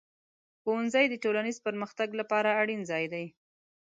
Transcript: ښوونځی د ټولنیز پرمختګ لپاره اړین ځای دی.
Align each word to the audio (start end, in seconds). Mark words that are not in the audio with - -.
ښوونځی 0.61 1.05
د 1.09 1.15
ټولنیز 1.23 1.57
پرمختګ 1.67 2.09
لپاره 2.19 2.49
اړین 2.61 2.81
ځای 2.91 3.05
دی. 3.13 3.25